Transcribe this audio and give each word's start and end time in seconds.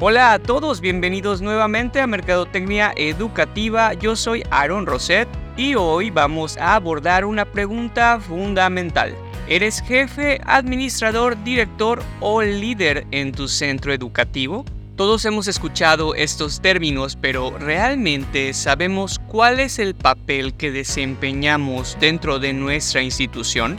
Hola 0.00 0.32
a 0.32 0.40
todos, 0.40 0.80
bienvenidos 0.80 1.40
nuevamente 1.40 2.00
a 2.00 2.08
Mercadotecnia 2.08 2.92
Educativa. 2.96 3.94
Yo 3.94 4.16
soy 4.16 4.42
Aaron 4.50 4.86
Roset 4.86 5.28
y 5.56 5.76
hoy 5.76 6.10
vamos 6.10 6.56
a 6.56 6.74
abordar 6.74 7.24
una 7.24 7.44
pregunta 7.44 8.18
fundamental. 8.18 9.14
¿Eres 9.48 9.80
jefe, 9.82 10.40
administrador, 10.46 11.40
director 11.44 12.02
o 12.18 12.42
líder 12.42 13.06
en 13.12 13.30
tu 13.30 13.46
centro 13.46 13.92
educativo? 13.92 14.64
Todos 14.96 15.24
hemos 15.26 15.46
escuchado 15.46 16.16
estos 16.16 16.60
términos, 16.60 17.16
pero 17.20 17.56
¿realmente 17.56 18.52
sabemos 18.52 19.20
cuál 19.28 19.60
es 19.60 19.78
el 19.78 19.94
papel 19.94 20.54
que 20.54 20.72
desempeñamos 20.72 21.96
dentro 22.00 22.40
de 22.40 22.52
nuestra 22.52 23.00
institución? 23.00 23.76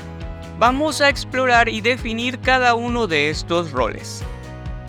Vamos 0.60 1.02
a 1.02 1.10
explorar 1.10 1.68
y 1.68 1.82
definir 1.82 2.40
cada 2.40 2.74
uno 2.74 3.06
de 3.06 3.30
estos 3.30 3.74
roles. 3.74 4.24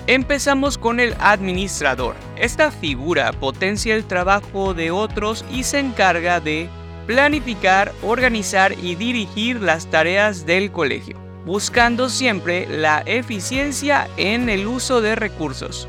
Empezamos 0.08 0.78
con 0.78 1.00
el 1.00 1.16
administrador. 1.18 2.14
Esta 2.36 2.70
figura 2.70 3.32
potencia 3.32 3.96
el 3.96 4.04
trabajo 4.04 4.72
de 4.72 4.92
otros 4.92 5.44
y 5.50 5.64
se 5.64 5.80
encarga 5.80 6.38
de 6.38 6.68
planificar, 7.08 7.92
organizar 8.04 8.72
y 8.80 8.94
dirigir 8.94 9.60
las 9.60 9.86
tareas 9.90 10.46
del 10.46 10.70
colegio, 10.70 11.18
buscando 11.44 12.08
siempre 12.08 12.68
la 12.68 13.02
eficiencia 13.04 14.08
en 14.16 14.48
el 14.48 14.68
uso 14.68 15.00
de 15.00 15.16
recursos. 15.16 15.88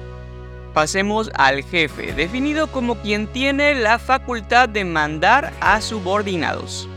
Pasemos 0.74 1.30
al 1.36 1.64
jefe, 1.64 2.14
definido 2.14 2.72
como 2.72 2.96
quien 3.02 3.28
tiene 3.28 3.76
la 3.76 4.00
facultad 4.00 4.68
de 4.68 4.84
mandar 4.84 5.54
a 5.62 5.80
subordinados. 5.80 6.90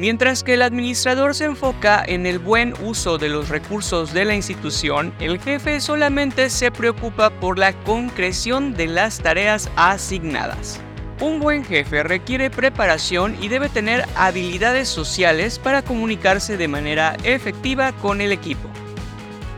Mientras 0.00 0.42
que 0.42 0.54
el 0.54 0.62
administrador 0.62 1.34
se 1.34 1.44
enfoca 1.44 2.02
en 2.02 2.24
el 2.24 2.38
buen 2.38 2.72
uso 2.82 3.18
de 3.18 3.28
los 3.28 3.50
recursos 3.50 4.14
de 4.14 4.24
la 4.24 4.34
institución, 4.34 5.12
el 5.20 5.38
jefe 5.38 5.78
solamente 5.82 6.48
se 6.48 6.70
preocupa 6.70 7.28
por 7.28 7.58
la 7.58 7.74
concreción 7.82 8.72
de 8.72 8.86
las 8.86 9.20
tareas 9.20 9.70
asignadas. 9.76 10.80
Un 11.20 11.38
buen 11.38 11.66
jefe 11.66 12.02
requiere 12.02 12.48
preparación 12.48 13.36
y 13.42 13.48
debe 13.48 13.68
tener 13.68 14.06
habilidades 14.16 14.88
sociales 14.88 15.58
para 15.58 15.82
comunicarse 15.82 16.56
de 16.56 16.66
manera 16.66 17.18
efectiva 17.22 17.92
con 17.92 18.22
el 18.22 18.32
equipo. 18.32 18.70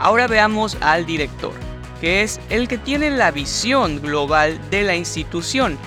Ahora 0.00 0.26
veamos 0.26 0.76
al 0.80 1.06
director, 1.06 1.52
que 2.00 2.22
es 2.22 2.40
el 2.50 2.66
que 2.66 2.78
tiene 2.78 3.10
la 3.10 3.30
visión 3.30 4.02
global 4.02 4.58
de 4.72 4.82
la 4.82 4.96
institución 4.96 5.78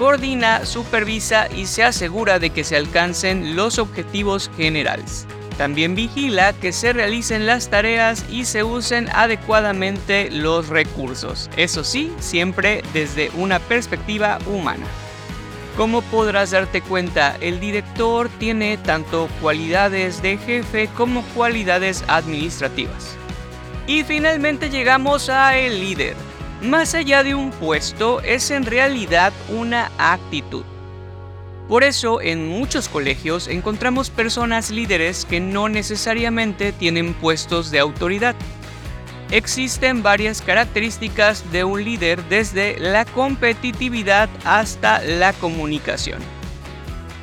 coordina, 0.00 0.64
supervisa 0.64 1.46
y 1.54 1.66
se 1.66 1.84
asegura 1.84 2.38
de 2.38 2.48
que 2.48 2.64
se 2.64 2.74
alcancen 2.74 3.54
los 3.54 3.78
objetivos 3.78 4.50
generales. 4.56 5.26
También 5.58 5.94
vigila 5.94 6.54
que 6.54 6.72
se 6.72 6.94
realicen 6.94 7.44
las 7.44 7.68
tareas 7.68 8.24
y 8.30 8.46
se 8.46 8.64
usen 8.64 9.10
adecuadamente 9.12 10.30
los 10.30 10.68
recursos, 10.68 11.50
eso 11.58 11.84
sí, 11.84 12.10
siempre 12.18 12.82
desde 12.94 13.30
una 13.34 13.58
perspectiva 13.58 14.38
humana. 14.46 14.86
Como 15.76 16.00
podrás 16.00 16.52
darte 16.52 16.80
cuenta, 16.80 17.36
el 17.42 17.60
director 17.60 18.30
tiene 18.38 18.78
tanto 18.78 19.28
cualidades 19.42 20.22
de 20.22 20.38
jefe 20.38 20.88
como 20.96 21.22
cualidades 21.34 22.04
administrativas. 22.08 23.16
Y 23.86 24.04
finalmente 24.04 24.70
llegamos 24.70 25.28
a 25.28 25.58
el 25.58 25.78
líder, 25.78 26.16
más 26.62 26.94
allá 26.94 27.22
de 27.22 27.34
un 27.34 27.50
puesto, 27.50 28.20
es 28.20 28.50
en 28.50 28.64
realidad 28.64 29.32
una 29.48 29.90
actitud. 29.98 30.64
Por 31.68 31.84
eso, 31.84 32.20
en 32.20 32.48
muchos 32.48 32.88
colegios 32.88 33.46
encontramos 33.46 34.10
personas 34.10 34.70
líderes 34.70 35.24
que 35.24 35.38
no 35.38 35.68
necesariamente 35.68 36.72
tienen 36.72 37.14
puestos 37.14 37.70
de 37.70 37.78
autoridad. 37.78 38.34
Existen 39.30 40.02
varias 40.02 40.42
características 40.42 41.52
de 41.52 41.62
un 41.62 41.84
líder 41.84 42.24
desde 42.24 42.78
la 42.80 43.04
competitividad 43.04 44.28
hasta 44.44 45.00
la 45.02 45.32
comunicación. 45.34 46.20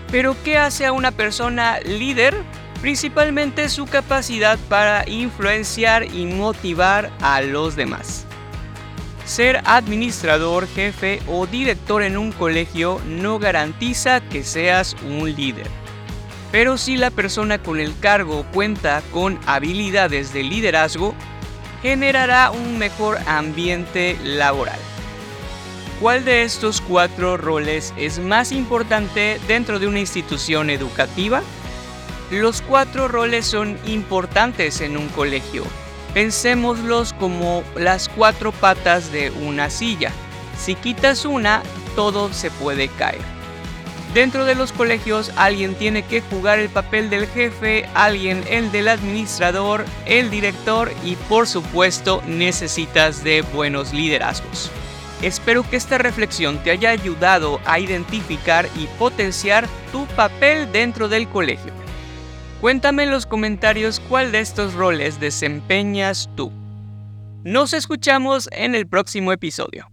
Pero 0.09 0.35
¿qué 0.45 0.57
hace 0.57 0.85
a 0.85 0.93
una 0.93 1.11
persona 1.11 1.79
líder? 1.81 2.33
Principalmente 2.81 3.67
su 3.67 3.85
capacidad 3.85 4.57
para 4.69 5.07
influenciar 5.09 6.05
y 6.05 6.25
motivar 6.25 7.11
a 7.19 7.41
los 7.41 7.75
demás. 7.75 8.26
Ser 9.27 9.61
administrador, 9.65 10.69
jefe 10.69 11.19
o 11.27 11.45
director 11.45 12.01
en 12.01 12.17
un 12.17 12.31
colegio 12.31 13.01
no 13.05 13.39
garantiza 13.39 14.21
que 14.21 14.45
seas 14.45 14.95
un 15.05 15.35
líder. 15.35 15.67
Pero 16.49 16.77
si 16.77 16.95
la 16.95 17.11
persona 17.11 17.61
con 17.61 17.81
el 17.81 17.93
cargo 17.99 18.45
cuenta 18.53 19.03
con 19.11 19.37
habilidades 19.45 20.31
de 20.31 20.43
liderazgo, 20.43 21.13
generará 21.81 22.51
un 22.51 22.77
mejor 22.77 23.17
ambiente 23.27 24.17
laboral. 24.23 24.79
¿Cuál 25.99 26.23
de 26.23 26.43
estos 26.43 26.79
cuatro 26.79 27.35
roles 27.35 27.93
es 27.97 28.19
más 28.19 28.53
importante 28.53 29.41
dentro 29.45 29.77
de 29.77 29.87
una 29.87 29.99
institución 29.99 30.69
educativa? 30.69 31.41
Los 32.31 32.61
cuatro 32.61 33.09
roles 33.09 33.45
son 33.45 33.77
importantes 33.85 34.79
en 34.79 34.95
un 34.95 35.09
colegio, 35.09 35.65
Pensémoslos 36.13 37.13
como 37.13 37.63
las 37.75 38.09
cuatro 38.09 38.51
patas 38.51 39.11
de 39.11 39.29
una 39.31 39.69
silla. 39.69 40.11
Si 40.57 40.75
quitas 40.75 41.25
una, 41.25 41.61
todo 41.95 42.33
se 42.33 42.49
puede 42.51 42.87
caer. 42.87 43.37
Dentro 44.13 44.45
de 44.45 44.55
los 44.55 44.71
colegios 44.71 45.31
alguien 45.35 45.75
tiene 45.75 46.01
que 46.01 46.21
jugar 46.21 46.59
el 46.59 46.69
papel 46.69 47.09
del 47.09 47.27
jefe, 47.27 47.87
alguien 47.93 48.43
el 48.49 48.71
del 48.71 48.87
administrador, 48.87 49.85
el 50.05 50.31
director 50.31 50.91
y 51.03 51.15
por 51.15 51.47
supuesto 51.47 52.23
necesitas 52.25 53.23
de 53.23 53.41
buenos 53.41 53.93
liderazgos. 53.93 54.71
Espero 55.21 55.67
que 55.67 55.75
esta 55.75 55.97
reflexión 55.97 56.57
te 56.63 56.71
haya 56.71 56.89
ayudado 56.89 57.59
a 57.65 57.79
identificar 57.79 58.67
y 58.75 58.87
potenciar 58.99 59.67
tu 59.91 60.05
papel 60.07 60.71
dentro 60.71 61.09
del 61.09 61.27
colegio. 61.27 61.73
Cuéntame 62.61 63.03
en 63.03 63.11
los 63.11 63.27
comentarios 63.27 63.99
cuál 64.09 64.31
de 64.31 64.39
estos 64.39 64.73
roles 64.73 65.19
desempeñas 65.19 66.27
tú. 66.35 66.51
Nos 67.43 67.71
escuchamos 67.73 68.49
en 68.51 68.73
el 68.73 68.87
próximo 68.87 69.31
episodio. 69.31 69.91